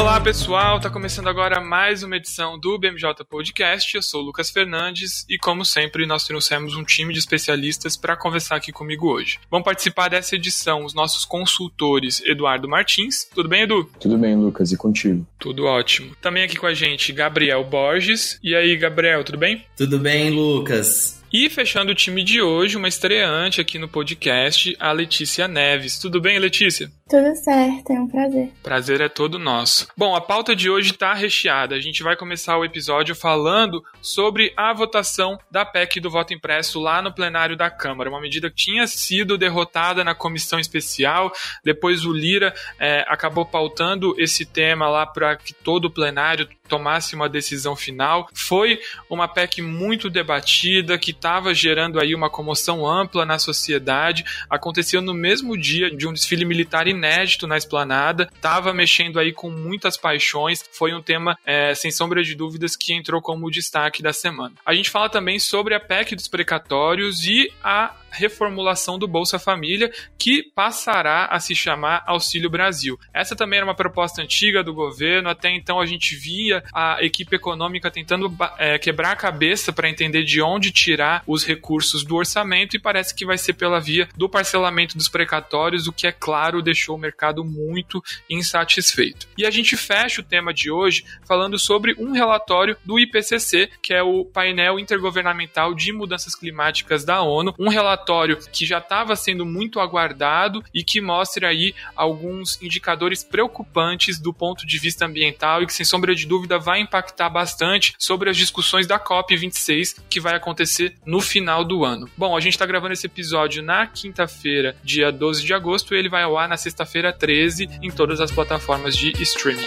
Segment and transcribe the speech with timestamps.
[0.00, 3.94] Olá pessoal, tá começando agora mais uma edição do BMJ Podcast.
[3.94, 8.16] Eu sou o Lucas Fernandes e, como sempre, nós trouxemos um time de especialistas para
[8.16, 9.38] conversar aqui comigo hoje.
[9.50, 13.28] Vão participar dessa edição os nossos consultores Eduardo Martins.
[13.34, 13.90] Tudo bem, Edu?
[14.00, 15.26] Tudo bem, Lucas, e contigo?
[15.38, 16.16] Tudo ótimo.
[16.18, 18.40] Também aqui com a gente, Gabriel Borges.
[18.42, 19.66] E aí, Gabriel, tudo bem?
[19.76, 21.20] Tudo bem, Lucas.
[21.32, 25.98] E fechando o time de hoje, uma estreante aqui no podcast, a Letícia Neves.
[25.98, 26.90] Tudo bem, Letícia?
[27.10, 28.52] Tudo certo, é um prazer.
[28.62, 29.88] Prazer é todo nosso.
[29.96, 31.74] Bom, a pauta de hoje está recheada.
[31.74, 36.78] A gente vai começar o episódio falando sobre a votação da PEC do voto impresso
[36.78, 38.08] lá no plenário da Câmara.
[38.08, 41.32] Uma medida que tinha sido derrotada na comissão especial.
[41.64, 47.16] Depois o Lira é, acabou pautando esse tema lá para que todo o plenário tomasse
[47.16, 48.28] uma decisão final.
[48.32, 48.78] Foi
[49.10, 54.24] uma PEC muito debatida, que estava gerando aí uma comoção ampla na sociedade.
[54.48, 59.50] Aconteceu no mesmo dia de um desfile militar inédito na esplanada, estava mexendo aí com
[59.50, 60.62] muitas paixões.
[60.72, 64.54] Foi um tema, é, sem sombra de dúvidas, que entrou como destaque da semana.
[64.64, 69.90] A gente fala também sobre a PEC dos precatórios e a reformulação do Bolsa Família,
[70.18, 72.98] que passará a se chamar Auxílio Brasil.
[73.12, 77.36] Essa também era uma proposta antiga do governo, até então a gente via a equipe
[77.36, 82.76] econômica tentando é, quebrar a cabeça para entender de onde tirar os recursos do orçamento
[82.76, 86.62] e parece que vai ser pela via do parcelamento dos precatórios, o que é claro
[86.62, 89.28] deixou o mercado muito insatisfeito.
[89.36, 93.94] E a gente fecha o tema de hoje falando sobre um relatório do IPCC, que
[93.94, 99.14] é o painel intergovernamental de mudanças climáticas da ONU, um relatório relatório que já estava
[99.14, 105.62] sendo muito aguardado e que mostra aí alguns indicadores preocupantes do ponto de vista ambiental
[105.62, 110.20] e que, sem sombra de dúvida, vai impactar bastante sobre as discussões da COP26 que
[110.20, 112.08] vai acontecer no final do ano.
[112.16, 116.08] Bom, a gente está gravando esse episódio na quinta-feira, dia 12 de agosto, e ele
[116.08, 119.66] vai ao ar na sexta-feira 13 em todas as plataformas de streaming.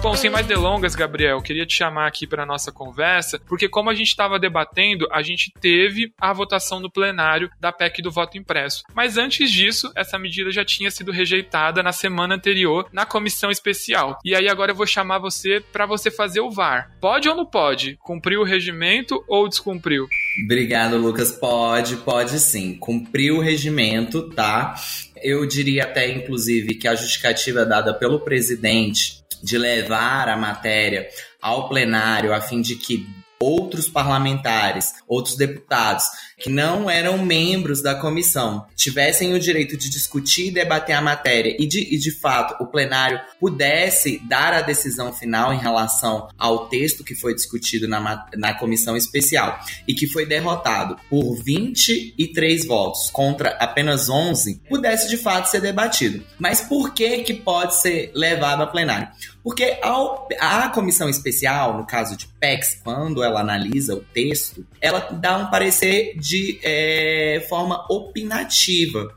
[0.00, 3.94] Bom, sem mais delongas, Gabriel, queria te chamar aqui para nossa conversa, porque como a
[3.94, 8.84] gente estava debatendo, a gente teve a votação no plenário da PEC do voto impresso.
[8.94, 14.16] Mas antes disso, essa medida já tinha sido rejeitada na semana anterior na comissão especial.
[14.24, 16.92] E aí agora eu vou chamar você para você fazer o VAR.
[17.00, 17.98] Pode ou não pode?
[18.00, 20.06] Cumpriu o regimento ou descumpriu?
[20.44, 21.32] Obrigado, Lucas.
[21.32, 22.76] Pode, pode sim.
[22.78, 24.76] Cumpriu o regimento, tá?
[25.20, 31.08] Eu diria até, inclusive, que a justificativa dada pelo presidente de levar a matéria
[31.40, 33.06] ao plenário a fim de que
[33.40, 36.04] outros parlamentares, outros deputados
[36.38, 41.56] que não eram membros da comissão tivessem o direito de discutir e debater a matéria
[41.58, 46.68] e de, e de fato o plenário pudesse dar a decisão final em relação ao
[46.68, 53.10] texto que foi discutido na, na comissão especial e que foi derrotado por 23 votos
[53.10, 56.24] contra apenas 11, pudesse de fato ser debatido.
[56.38, 59.08] Mas por que que pode ser levado a plenário?
[59.48, 65.00] Porque ao, a comissão especial, no caso de PEX, quando ela analisa o texto, ela
[65.10, 69.08] dá um parecer de é, forma opinativa.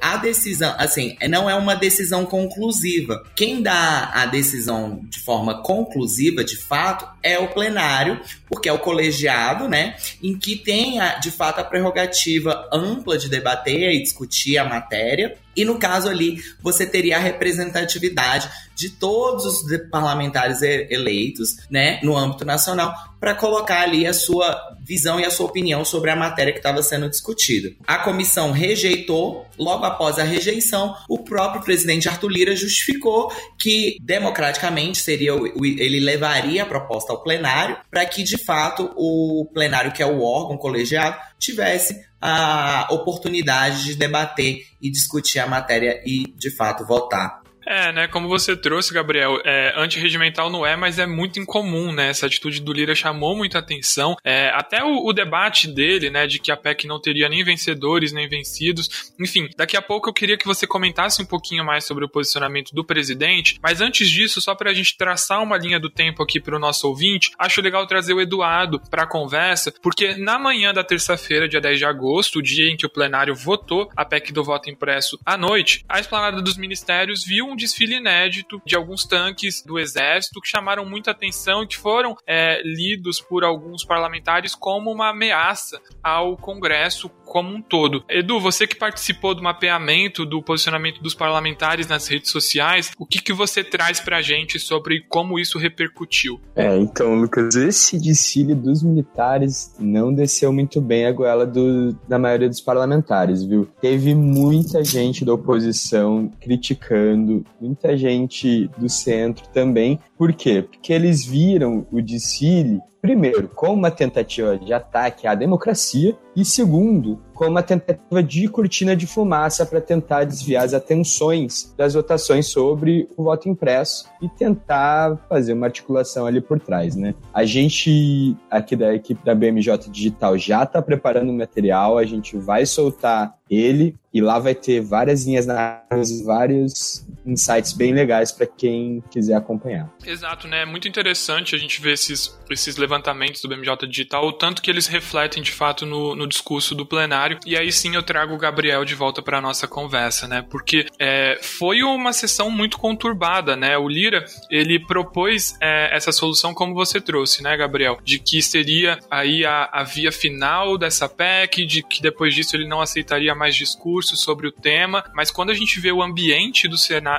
[0.00, 3.22] A decisão, assim, não é uma decisão conclusiva.
[3.36, 8.78] Quem dá a decisão de forma conclusiva, de fato, é o plenário, porque é o
[8.78, 14.64] colegiado, né, em que tem, de fato, a prerrogativa ampla de debater e discutir a
[14.64, 15.36] matéria.
[15.56, 22.16] E no caso ali, você teria a representatividade de todos os parlamentares eleitos, né, no
[22.16, 26.52] âmbito nacional, para colocar ali a sua visão e a sua opinião sobre a matéria
[26.52, 27.72] que estava sendo discutida.
[27.84, 34.98] A comissão rejeitou, logo após a rejeição, o próprio presidente Arthur Lira justificou que democraticamente
[34.98, 40.06] seria ele levaria a proposta ao plenário para que de fato o plenário, que é
[40.06, 46.84] o órgão colegiado, tivesse a oportunidade de debater e discutir a matéria e de fato
[46.84, 47.37] votar.
[47.68, 48.08] É, né?
[48.08, 52.08] Como você trouxe, Gabriel, é, antirregimental não é, mas é muito incomum, né?
[52.08, 54.16] Essa atitude do Lira chamou muita atenção.
[54.24, 58.10] É, até o, o, debate dele, né, de que a PEC não teria nem vencedores
[58.10, 59.12] nem vencidos.
[59.20, 62.74] Enfim, daqui a pouco eu queria que você comentasse um pouquinho mais sobre o posicionamento
[62.74, 63.58] do presidente.
[63.62, 66.58] Mas antes disso, só para a gente traçar uma linha do tempo aqui para o
[66.58, 71.46] nosso ouvinte, acho legal trazer o Eduardo para a conversa, porque na manhã da terça-feira,
[71.46, 74.70] dia 10 de agosto, o dia em que o plenário votou a PEC do voto
[74.70, 79.78] impresso à noite, a esplanada dos ministérios viu um desfile inédito de alguns tanques do
[79.78, 85.10] exército que chamaram muita atenção e que foram é, lidos por alguns parlamentares como uma
[85.10, 88.02] ameaça ao Congresso como um todo.
[88.08, 93.20] Edu, você que participou do mapeamento do posicionamento dos parlamentares nas redes sociais, o que,
[93.20, 96.40] que você traz pra gente sobre como isso repercutiu?
[96.56, 102.18] É, então, Lucas, esse desfile dos militares não desceu muito bem a goela do, da
[102.18, 103.68] maioria dos parlamentares, viu?
[103.80, 109.98] Teve muita gente da oposição criticando, muita gente do centro também.
[110.16, 110.62] Por quê?
[110.62, 117.20] Porque eles viram o desfile primeiro, como uma tentativa de ataque à democracia, e segundo,
[117.34, 123.08] como uma tentativa de cortina de fumaça para tentar desviar as atenções das votações sobre
[123.16, 127.14] o voto impresso e tentar fazer uma articulação ali por trás, né?
[127.32, 132.36] A gente aqui da equipe da BMJ Digital já está preparando o material, a gente
[132.36, 138.46] vai soltar ele e lá vai ter várias linhas narrativas, vários insights bem legais para
[138.46, 139.88] quem quiser acompanhar.
[140.04, 140.62] Exato, né?
[140.62, 144.70] É muito interessante a gente ver esses, esses levantamentos do BMJ Digital, o tanto que
[144.70, 147.38] eles refletem de fato no, no discurso do plenário.
[147.46, 150.44] E aí sim eu trago o Gabriel de volta para nossa conversa, né?
[150.48, 153.76] Porque é, foi uma sessão muito conturbada, né?
[153.76, 157.98] O Lira ele propôs é, essa solução como você trouxe, né, Gabriel?
[158.02, 162.66] De que seria aí a, a via final dessa PEC, de que depois disso ele
[162.66, 165.04] não aceitaria mais discursos sobre o tema.
[165.14, 166.76] Mas quando a gente vê o ambiente do,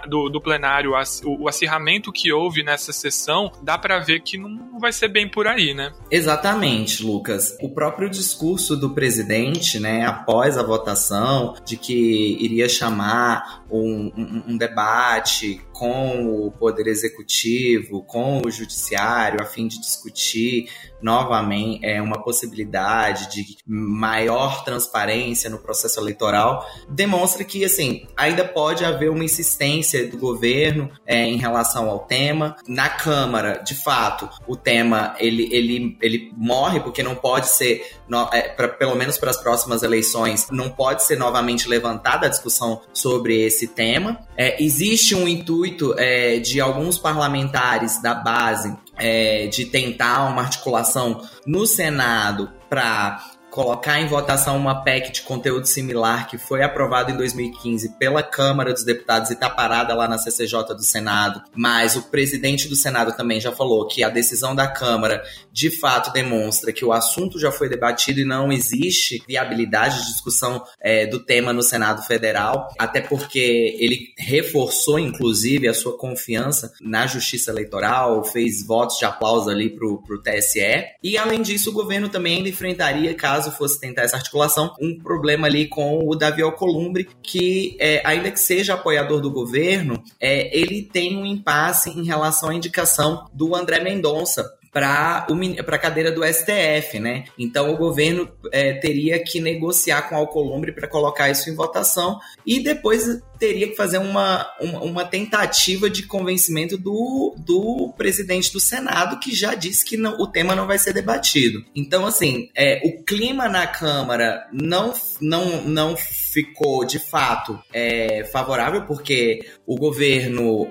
[0.08, 0.92] Do, do plenário,
[1.24, 5.28] o, o acirramento que houve nessa sessão, dá para ver que não vai ser bem
[5.28, 5.92] por aí, né?
[6.12, 7.58] Exatamente, Lucas.
[7.62, 14.44] O próprio discurso do presidente, né, após a votação, de que iria chamar um, um,
[14.54, 20.70] um debate com o Poder Executivo, com o Judiciário, a fim de discutir
[21.02, 28.84] novamente é, uma possibilidade de maior transparência no processo eleitoral, demonstra que assim ainda pode
[28.84, 32.56] haver uma insistência do governo é, em relação ao tema.
[32.68, 38.30] Na Câmara, de fato, o tema ele, ele, ele morre porque não pode ser, no,
[38.34, 42.82] é, pra, pelo menos para as próximas eleições, não pode ser novamente levantada a discussão
[42.94, 44.20] sobre esse tema.
[44.38, 51.22] É, existe um intuito é, de alguns parlamentares da base é, de tentar uma articulação
[51.46, 57.18] no Senado para colocar em votação uma PEC de conteúdo similar que foi aprovada em
[57.18, 62.04] 2015 pela Câmara dos Deputados e está parada lá na CCJ do Senado, mas o
[62.04, 66.86] presidente do Senado também já falou que a decisão da Câmara de fato demonstra que
[66.86, 71.64] o assunto já foi debatido e não existe viabilidade de discussão é, do tema no
[71.64, 78.98] Senado Federal, até porque ele reforçou inclusive a sua confiança na Justiça Eleitoral, fez votos
[78.98, 80.60] de aplauso ali para o TSE,
[81.04, 81.20] e.
[81.20, 85.68] Além disso o governo também enfrentaria caso caso fosse tentar essa articulação, um problema ali
[85.68, 91.18] com o Davi Alcolumbre, que é, ainda que seja apoiador do governo, é, ele tem
[91.18, 97.26] um impasse em relação à indicação do André Mendonça para a cadeira do STF, né?
[97.38, 102.20] Então o governo é, teria que negociar com o Alcolumbre para colocar isso em votação
[102.46, 108.60] e depois teria que fazer uma, uma, uma, tentativa de convencimento do, do presidente do
[108.60, 111.64] Senado, que já disse que não, o tema não vai ser debatido.
[111.74, 115.96] Então, assim, é, o clima na Câmara não, não, não
[116.32, 120.68] ficou de fato é, favorável, porque o governo,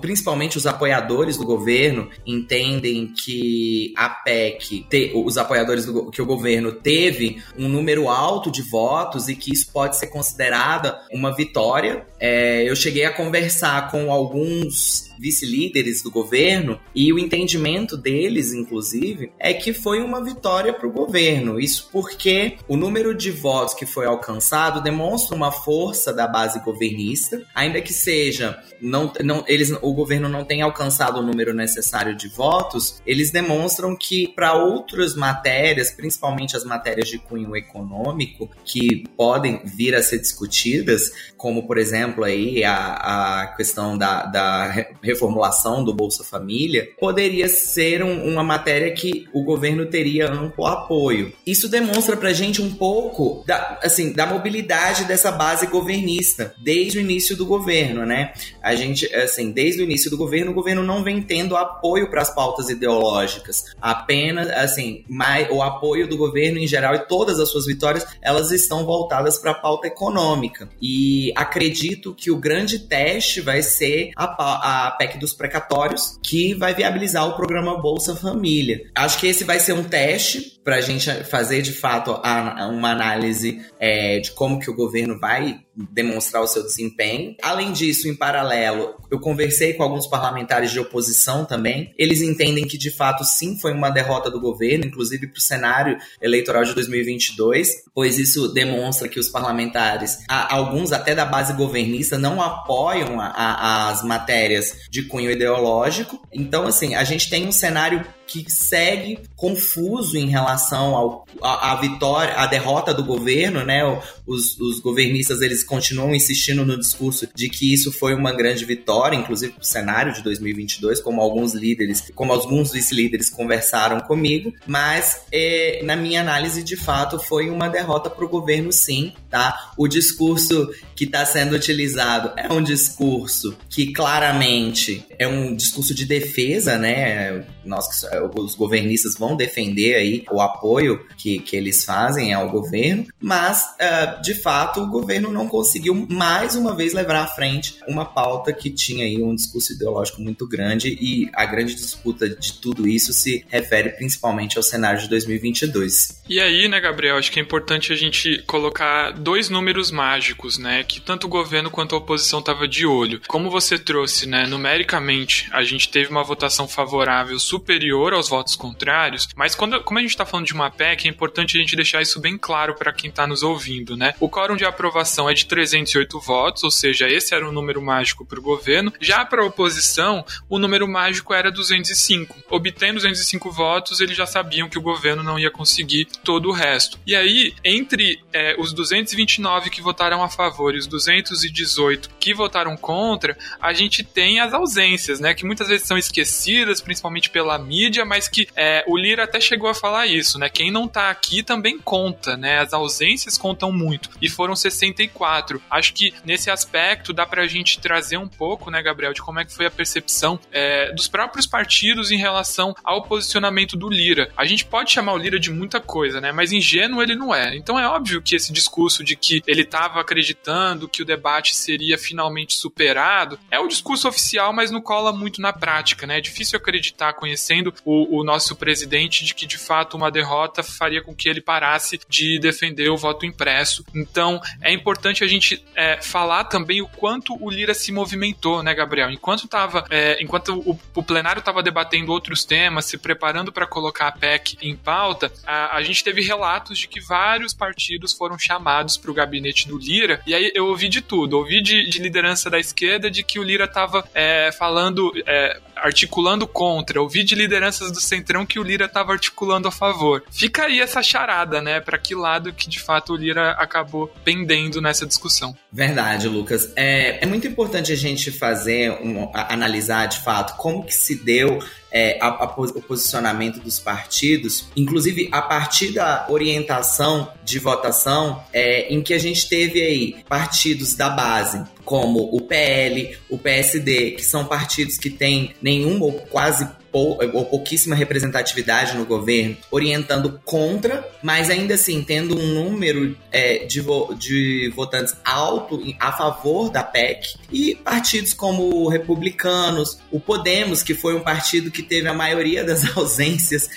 [0.00, 6.26] principalmente os apoiadores do governo, entendem que a PEC, te, os apoiadores do que o
[6.26, 12.06] governo teve um número alto de votos e que isso pode ser considerada uma vitória.
[12.18, 19.32] É, eu cheguei a conversar com alguns vice-líderes do governo e o entendimento deles, inclusive,
[19.38, 21.60] é que foi uma vitória para o governo.
[21.60, 27.44] Isso porque o número de votos que foi alcançado demonstra uma força da base governista,
[27.54, 32.28] ainda que seja não, não eles o governo não tenha alcançado o número necessário de
[32.28, 39.62] votos, eles demonstram que para outras matérias, principalmente as matérias de cunho econômico, que podem
[39.64, 45.92] vir a ser discutidas, como por exemplo aí a, a questão da, da reformulação do
[45.92, 51.32] Bolsa Família, poderia ser um, uma matéria que o governo teria amplo apoio.
[51.46, 57.00] Isso demonstra pra gente um pouco da, assim, da mobilidade dessa base governista desde o
[57.00, 58.32] início do governo, né?
[58.62, 62.22] A gente, assim, desde o início do governo, o governo não vem tendo apoio para
[62.22, 67.50] as pautas ideológicas, apenas, assim, mais, o apoio do governo em geral e todas as
[67.50, 70.68] suas vitórias, elas estão voltadas para a pauta econômica.
[70.80, 76.74] E acredito que o grande teste vai ser a, a PEC dos precatórios, que vai
[76.74, 78.80] viabilizar o programa Bolsa Família.
[78.94, 82.90] Acho que esse vai ser um teste para a gente fazer de fato a, uma
[82.90, 87.34] análise é, de como que o governo vai demonstrar o seu desempenho.
[87.42, 91.92] Além disso, em paralelo, eu conversei com alguns parlamentares de oposição também.
[91.98, 95.98] Eles entendem que de fato sim foi uma derrota do governo, inclusive para o cenário
[96.20, 102.40] eleitoral de 2022, pois isso demonstra que os parlamentares, alguns até da base governista, não
[102.40, 106.20] apoiam a, a, as matérias de cunho ideológico.
[106.32, 111.76] Então, assim, a gente tem um cenário que segue confuso em relação ao, a, a
[111.76, 113.82] vitória, a derrota do governo, né?
[114.26, 119.16] Os, os governistas eles continuam insistindo no discurso de que isso foi uma grande vitória,
[119.16, 125.22] inclusive para o cenário de 2022, como alguns líderes, como alguns vice-líderes conversaram comigo, mas
[125.30, 129.72] é, na minha análise, de fato, foi uma derrota para o governo, sim, tá?
[129.76, 136.04] O discurso que está sendo utilizado é um discurso que claramente é um discurso de
[136.04, 137.44] defesa, né?
[137.64, 143.62] Nós, os governistas vão defender aí o apoio que, que eles fazem ao governo, mas
[143.62, 148.52] uh, de fato o governo não conseguiu mais uma vez levar à frente uma pauta
[148.52, 153.12] que tinha aí um discurso ideológico muito grande e a grande disputa de tudo isso
[153.12, 156.22] se refere principalmente ao cenário de 2022.
[156.28, 160.84] E aí, né, Gabriel, acho que é importante a gente colocar dois números mágicos, né,
[160.84, 163.20] que tanto o governo quanto a oposição estava de olho.
[163.26, 169.28] Como você trouxe, né, numericamente, a gente teve uma votação favorável superior aos votos contrários,
[169.36, 172.02] mas quando, como a gente está falando de uma PEC, é importante a gente deixar
[172.02, 174.14] isso bem claro para quem está nos ouvindo, né?
[174.20, 178.24] O quórum de aprovação é de 308 votos, ou seja, esse era o número mágico
[178.24, 178.92] para o governo.
[179.00, 182.36] Já para a oposição, o número mágico era 205.
[182.50, 186.98] Obtendo 205 votos, eles já sabiam que o governo não ia conseguir todo o resto.
[187.06, 192.76] E aí, entre é, os 229 que votaram a favor e os 218 que votaram
[192.76, 195.34] contra, a gente tem as ausências, né?
[195.34, 199.68] Que muitas vezes são esquecidas, principalmente pela mídia, mas que é, o Lira até chegou
[199.68, 200.48] a falar isso, né?
[200.48, 202.58] Quem não tá aqui também conta, né?
[202.60, 204.10] As ausências contam muito.
[204.20, 205.62] E foram 64.
[205.70, 209.44] Acho que nesse aspecto dá pra gente trazer um pouco, né, Gabriel, de como é
[209.44, 214.30] que foi a percepção é, dos próprios partidos em relação ao posicionamento do Lira.
[214.36, 216.32] A gente pode chamar o Lira de muita coisa, né?
[216.32, 217.56] Mas ingênuo ele não é.
[217.56, 221.98] Então é óbvio que esse discurso de que ele estava acreditando que o debate seria
[221.98, 226.18] finalmente superado é o discurso oficial, mas não cola muito na prática, né?
[226.18, 231.02] É difícil acreditar, conhecendo o, o nosso presidente, de que de fato uma derrota faria
[231.02, 233.84] com que ele parasse de defender o voto impresso.
[233.94, 238.74] Então é importante a gente é, falar também o quanto o Lira se movimentou, né,
[238.74, 239.10] Gabriel?
[239.10, 244.08] Enquanto tava, é, enquanto o, o plenário estava debatendo outros temas, se preparando para colocar
[244.08, 248.96] a PEC em pauta, a, a gente teve relatos de que vários partidos foram chamados
[248.96, 251.36] para o gabinete do Lira, e aí eu ouvi de tudo.
[251.38, 256.46] Ouvi de, de liderança da esquerda de que o Lira estava é, falando, é, articulando
[256.46, 257.00] contra.
[257.00, 257.34] Ouvi de
[257.72, 260.22] lideranças do Centrão que o Lira estava articulando a favor.
[260.30, 261.80] Fica aí essa charada, né?
[261.80, 265.56] Para que lado que de fato o Lira acabou pendendo nessa discussão.
[265.72, 266.70] Verdade, Lucas.
[266.76, 271.14] É, é muito importante a gente fazer, um, a, analisar de fato como que se
[271.14, 271.58] deu
[271.90, 278.92] é, a, a, o posicionamento dos partidos, inclusive a partir da orientação de votação, é,
[278.92, 284.24] em que a gente teve aí partidos da base, como o PL, o PSD, que
[284.24, 291.06] são partidos que têm nenhuma ou quase pou, ou pouquíssima representatividade no governo, orientando contra,
[291.22, 296.82] mas ainda assim tendo um número é, de, vo, de votantes alto a favor da
[296.82, 302.64] PEC, e partidos como republicanos, o Podemos, que foi um partido que teve a maioria
[302.64, 303.68] das ausências,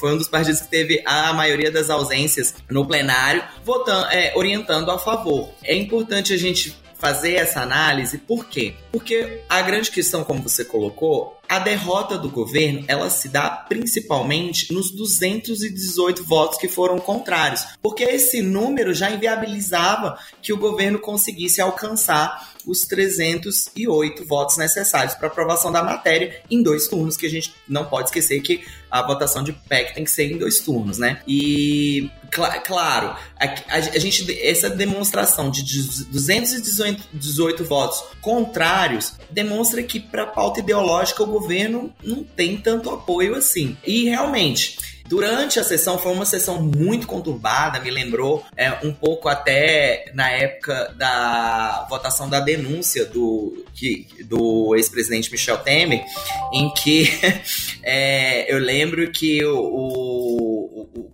[0.00, 4.90] foi um dos partidos que teve a maioria das ausências no plenário, votando, é, orientando
[4.90, 5.50] a favor.
[5.62, 8.76] É importante a gente fazer essa análise, por quê?
[8.90, 14.72] Porque a grande questão, como você colocou, a derrota do governo, ela se dá principalmente
[14.72, 21.60] nos 218 votos que foram contrários, porque esse número já inviabilizava que o governo conseguisse
[21.60, 27.54] alcançar os 308 votos necessários para aprovação da matéria em dois turnos, que a gente
[27.68, 31.20] não pode esquecer que a votação de PEC tem que ser em dois turnos, né?
[31.26, 35.62] E cl claro, a, a, a, gente essa demonstração de
[36.10, 43.76] 218 votos contrários demonstra que para pauta ideológica o governo não tem tanto apoio assim.
[43.84, 49.28] E realmente Durante a sessão, foi uma sessão muito conturbada, me lembrou é, um pouco
[49.28, 53.64] até na época da votação da denúncia do,
[54.24, 56.04] do ex-presidente Michel Temer,
[56.52, 57.08] em que
[57.82, 60.43] é, eu lembro que o o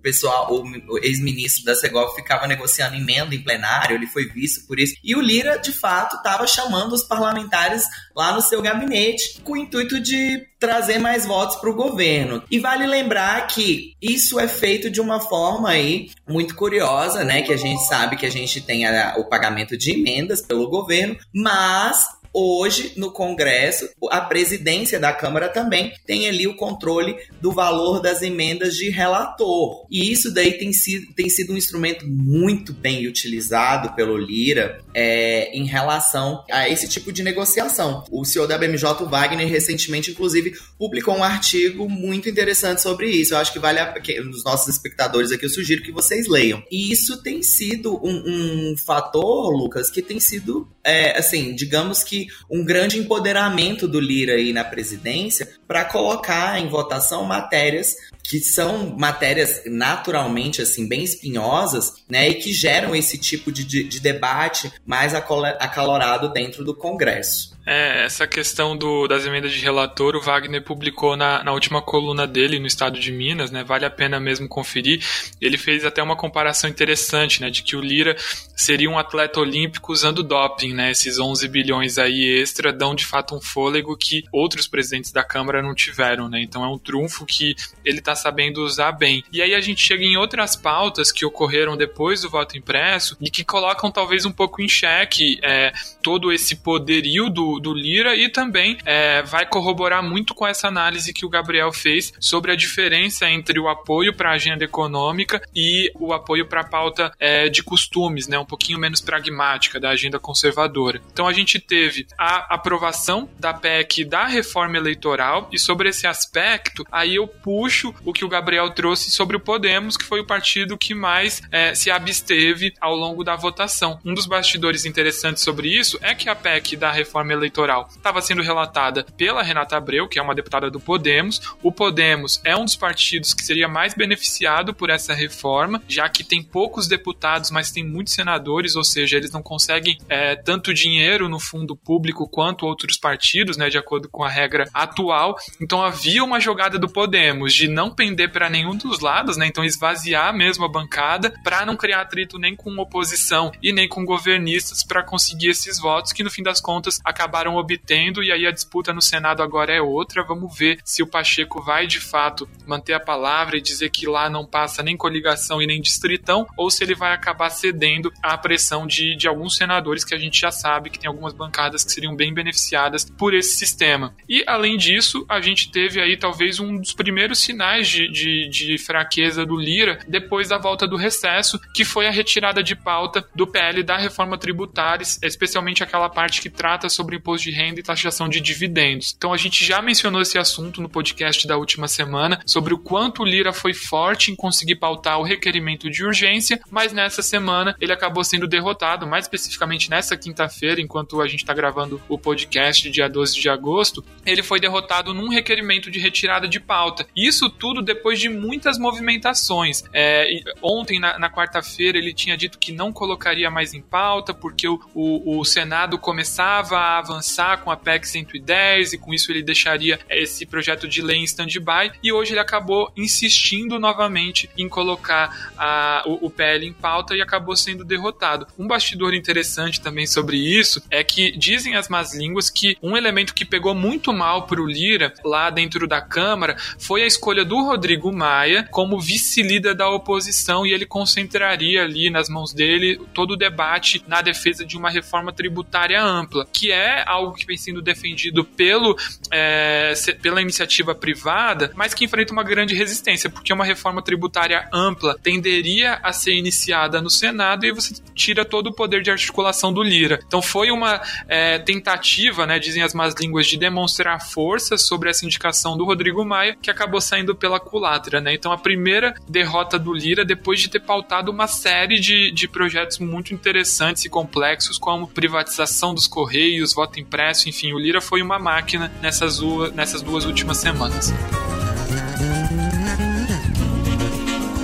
[0.01, 4.95] pessoal, o, ex-ministro da Segov ficava negociando emenda em plenário, ele foi visto por isso.
[5.03, 9.57] E o Lira, de fato, estava chamando os parlamentares lá no seu gabinete com o
[9.57, 12.43] intuito de trazer mais votos para o governo.
[12.51, 17.43] E vale lembrar que isso é feito de uma forma aí muito curiosa, né?
[17.43, 21.17] Que a gente sabe que a gente tem a, o pagamento de emendas pelo governo,
[21.35, 28.01] mas Hoje, no Congresso, a presidência da Câmara também tem ali o controle do valor
[28.01, 29.85] das emendas de relator.
[29.91, 35.51] E isso daí tem sido, tem sido um instrumento muito bem utilizado pelo Lira é,
[35.57, 38.05] em relação a esse tipo de negociação.
[38.11, 43.35] O senhor da BMJ, Wagner, recentemente, inclusive, publicou um artigo muito interessante sobre isso.
[43.35, 46.63] Eu acho que vale a pena, os nossos espectadores aqui, eu sugiro que vocês leiam.
[46.71, 52.20] E isso tem sido um, um fator, Lucas, que tem sido, é, assim, digamos que
[52.51, 58.97] um grande empoderamento do Lira aí na presidência para colocar em votação matérias que são
[58.99, 64.73] matérias naturalmente assim bem espinhosas, né, e que geram esse tipo de, de, de debate
[64.85, 67.59] mais acalorado dentro do Congresso.
[67.67, 72.27] É, essa questão do, das emendas de relator, o Wagner publicou na, na última coluna
[72.27, 73.63] dele no estado de Minas, né?
[73.63, 75.05] Vale a pena mesmo conferir.
[75.41, 77.51] Ele fez até uma comparação interessante, né?
[77.51, 78.17] De que o Lira
[78.57, 80.91] seria um atleta olímpico usando doping, né?
[80.91, 85.60] Esses 11 bilhões aí extra dão de fato um fôlego que outros presidentes da Câmara
[85.63, 86.43] não tiveram, né?
[86.43, 89.23] Então é um trunfo que ele está sabendo usar bem.
[89.33, 93.31] E aí a gente chega em outras pautas que ocorreram depois do voto impresso e
[93.31, 98.29] que colocam talvez um pouco em xeque é, todo esse poderio do, do Lira e
[98.29, 103.29] também é, vai corroborar muito com essa análise que o Gabriel fez sobre a diferença
[103.29, 107.63] entre o apoio para a agenda econômica e o apoio para a pauta é, de
[107.63, 111.01] costumes, né, um pouquinho menos pragmática da agenda conservadora.
[111.13, 116.87] Então a gente teve a aprovação da PEC da reforma eleitoral e sobre esse aspecto,
[116.91, 120.79] aí eu puxo o que o Gabriel trouxe sobre o Podemos, que foi o partido
[120.79, 123.99] que mais é, se absteve ao longo da votação.
[124.05, 128.43] Um dos bastidores interessantes sobre isso é que a PEC da reforma eleitoral estava sendo
[128.43, 131.41] relatada pela Renata Abreu, que é uma deputada do Podemos.
[131.63, 136.25] O Podemos é um dos partidos que seria mais beneficiado por essa reforma, já que
[136.25, 141.29] tem poucos deputados, mas tem muitos senadores, ou seja, eles não conseguem é, tanto dinheiro
[141.29, 145.37] no fundo público quanto outros partidos, né, de acordo com a regra atual.
[145.61, 149.65] Então havia uma jogada do Podemos de não pender para nenhum dos lados, né, então
[149.65, 154.85] esvaziar mesmo a bancada para não criar atrito nem com oposição e nem com governistas
[154.85, 158.93] para conseguir esses votos que no fim das contas acabaram obtendo, e aí a disputa
[158.93, 160.25] no Senado agora é outra.
[160.25, 164.29] Vamos ver se o Pacheco vai de fato manter a palavra e dizer que lá
[164.29, 168.87] não passa nem coligação e nem distritão, ou se ele vai acabar cedendo à pressão
[168.87, 172.15] de, de alguns senadores que a gente já sabe que tem algumas bancadas que seriam
[172.15, 174.15] bem beneficiadas por esse sistema.
[174.29, 178.79] E além disso, a gente teve aí talvez um dos primeiros sinais de, de, de
[178.79, 183.47] fraqueza do Lira depois da volta do recesso, que foi a retirada de pauta do
[183.47, 188.29] PL da reforma tributária, especialmente aquela parte que trata sobre imposto de renda e taxação
[188.29, 189.15] de dividendos.
[189.17, 193.23] Então a gente já mencionou esse assunto no podcast da última semana sobre o quanto
[193.23, 197.93] o Lira foi forte em conseguir pautar o requerimento de urgência, mas nessa semana ele
[197.93, 203.09] acabou sendo derrotado, mais especificamente nessa quinta-feira, enquanto a gente está gravando o podcast dia
[203.09, 207.07] 12 de agosto, ele foi derrotado num requerimento de retirada de pauta.
[207.15, 209.85] Isso tudo depois de muitas movimentações.
[209.93, 214.69] É, ontem, na, na quarta-feira, ele tinha dito que não colocaria mais em pauta porque
[214.69, 219.43] o, o, o Senado começava a avançar com a PEC 110 e com isso ele
[219.43, 225.53] deixaria esse projeto de lei em stand-by e hoje ele acabou insistindo novamente em colocar
[225.57, 228.47] a, o, o PL em pauta e acabou sendo derrotado.
[228.59, 233.35] Um bastidor interessante também sobre isso é que dizem as más línguas que um elemento
[233.35, 237.63] que pegou muito mal para o Lira lá dentro da Câmara foi a escolha do
[237.63, 243.37] Rodrigo Maia como vice-líder da oposição e ele concentraria ali nas mãos dele todo o
[243.37, 248.45] debate na defesa de uma reforma tributária ampla, que é algo que vem sendo defendido
[248.45, 248.97] pelo,
[249.31, 255.17] é, pela iniciativa privada, mas que enfrenta uma grande resistência, porque uma reforma tributária ampla
[255.23, 259.83] tenderia a ser iniciada no Senado e você tira todo o poder de articulação do
[259.83, 260.21] Lira.
[260.27, 265.25] Então foi uma é, tentativa, né, dizem as más línguas, de demonstrar força sobre essa
[265.25, 268.21] indicação do Rodrigo Maia, que acabou saindo pela culatra.
[268.21, 268.35] Né?
[268.35, 272.99] Então a primeira derrota do Lira, depois de ter pautado uma série de, de projetos
[272.99, 278.39] muito interessantes e complexos, como privatização dos Correios, voto impresso, enfim, o Lira foi uma
[278.39, 279.41] máquina nessas
[279.75, 281.13] nessas duas últimas semanas.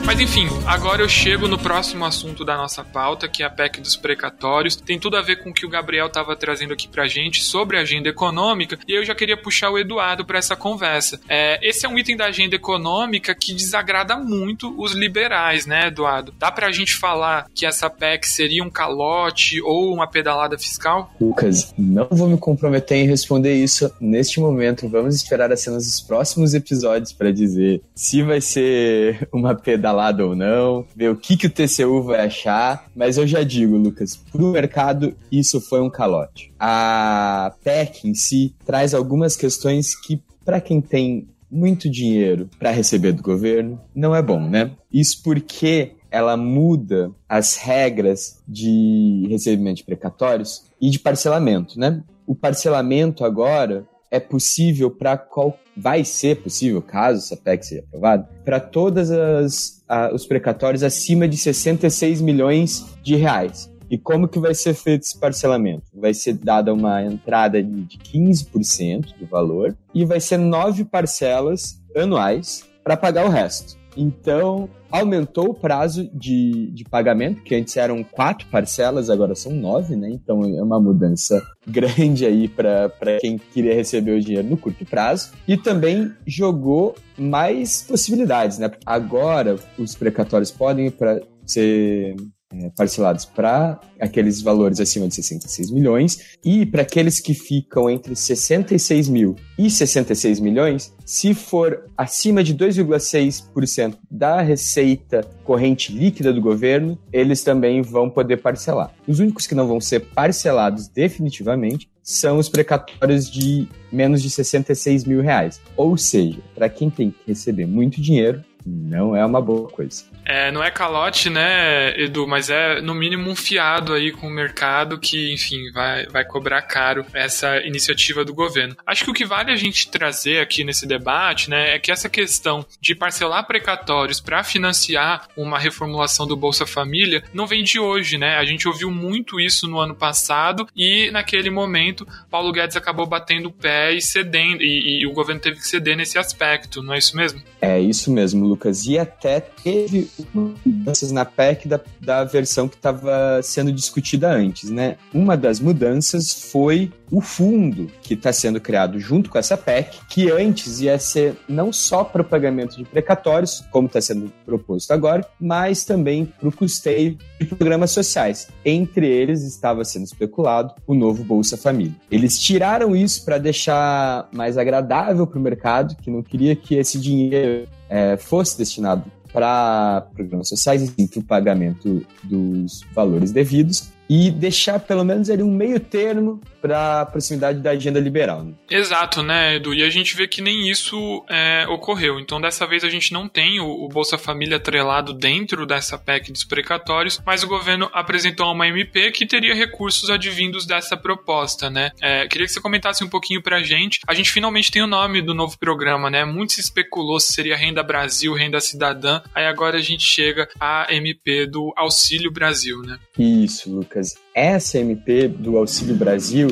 [0.07, 3.81] Mas enfim, agora eu chego no próximo assunto da nossa pauta, que é a PEC
[3.81, 4.77] dos precatórios.
[4.77, 7.77] Tem tudo a ver com o que o Gabriel estava trazendo aqui pra gente sobre
[7.77, 11.19] a agenda econômica, e eu já queria puxar o Eduardo para essa conversa.
[11.29, 16.33] É, esse é um item da agenda econômica que desagrada muito os liberais, né, Eduardo?
[16.39, 21.13] Dá pra gente falar que essa PEC seria um calote ou uma pedalada fiscal?
[21.21, 24.89] Lucas, não vou me comprometer em responder isso neste momento.
[24.89, 30.35] Vamos esperar as cenas dos próximos episódios para dizer se vai ser uma pedalada ou
[30.35, 32.87] não, ver o que, que o TCU vai achar.
[32.95, 36.53] Mas eu já digo, Lucas, pro mercado isso foi um calote.
[36.59, 43.13] A PEC em si traz algumas questões que, para quem tem muito dinheiro para receber
[43.13, 44.73] do governo, não é bom, né?
[44.93, 52.03] Isso porque ela muda as regras de recebimento de precatórios e de parcelamento, né?
[52.27, 58.29] O parcelamento agora é possível para qual vai ser possível, caso essa PEC seja aprovada,
[58.45, 59.77] para todas as
[60.13, 63.71] os precatórios acima de 66 milhões de reais.
[63.89, 65.85] E como que vai ser feito esse parcelamento?
[65.95, 72.65] Vai ser dada uma entrada de 15% do valor e vai ser nove parcelas anuais
[72.83, 73.79] para pagar o resto.
[73.97, 79.97] Então, aumentou o prazo de, de pagamento, que antes eram quatro parcelas, agora são nove,
[79.97, 80.09] né?
[80.11, 85.33] Então é uma mudança grande aí para quem queria receber o dinheiro no curto prazo.
[85.47, 88.71] E também jogou mais possibilidades, né?
[88.85, 92.17] Agora os precatórios podem para ser
[92.59, 98.15] é, parcelados para aqueles valores acima de 66 milhões e para aqueles que ficam entre
[98.17, 106.41] 66 mil e 66 milhões, se for acima de 2,6% da receita corrente líquida do
[106.41, 108.93] governo, eles também vão poder parcelar.
[109.07, 115.05] Os únicos que não vão ser parcelados definitivamente são os precatórios de menos de 66
[115.05, 115.61] mil reais.
[115.77, 120.05] Ou seja, para quem tem que receber muito dinheiro, não é uma boa coisa.
[120.27, 124.31] É, não é calote, né, Edu, mas é no mínimo um fiado aí com o
[124.31, 128.77] mercado que, enfim, vai, vai cobrar caro essa iniciativa do governo.
[128.85, 132.09] Acho que o que vale a gente trazer aqui nesse debate, né, é que essa
[132.09, 138.19] questão de parcelar precatórios para financiar uma reformulação do Bolsa Família não vem de hoje,
[138.19, 138.37] né?
[138.37, 143.49] A gente ouviu muito isso no ano passado e naquele momento Paulo Guedes acabou batendo
[143.49, 146.99] o pé e cedendo e, e o governo teve que ceder nesse aspecto, não é
[146.99, 147.41] isso mesmo?
[147.61, 148.87] É isso mesmo, Lucas.
[148.87, 154.97] E até teve mudanças na PEC da, da versão que estava sendo discutida antes, né?
[155.13, 160.31] Uma das mudanças foi o fundo que está sendo criado junto com essa PEC, que
[160.31, 165.27] antes ia ser não só para o pagamento de precatórios, como está sendo proposto agora,
[165.41, 168.49] mas também para o custeio de programas sociais.
[168.65, 171.95] Entre eles estava sendo especulado o novo Bolsa Família.
[172.11, 176.99] Eles tiraram isso para deixar mais agradável para o mercado, que não queria que esse
[176.99, 184.31] dinheiro é, fosse destinado para programas sociais e para o pagamento dos valores devidos e
[184.31, 188.43] deixar pelo menos ali um meio termo para a proximidade da agenda liberal.
[188.43, 188.53] Né?
[188.69, 189.73] Exato, né, Edu?
[189.73, 192.19] E a gente vê que nem isso é, ocorreu.
[192.19, 196.33] Então, dessa vez a gente não tem o, o, Bolsa Família atrelado dentro dessa PEC
[196.33, 201.93] dos precatórios, mas o governo apresentou uma MP que teria recursos advindos dessa proposta, né?
[202.01, 204.01] É, queria que você comentasse um pouquinho para a gente.
[204.07, 206.25] A gente finalmente tem o nome do novo programa, né?
[206.25, 209.21] Muito se especulou se seria Renda Brasil, Renda Cidadã.
[209.33, 212.99] Aí agora a gente chega à MP do Auxílio Brasil, né?
[213.17, 213.96] Isso, Lucas.
[214.35, 216.49] Essa MP do Auxílio Brasil,